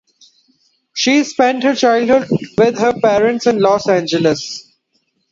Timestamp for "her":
1.61-1.75, 2.79-2.93